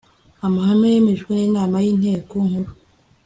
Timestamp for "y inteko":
1.83-2.33